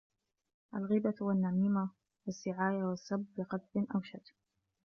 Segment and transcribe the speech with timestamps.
[0.75, 1.91] الْغِيبَةُ وَالنَّمِيمَةُ
[2.25, 4.33] وَالسِّعَايَةُ وَالسَّبُّ بِقَذْفٍ أَوْ شَتْمٍ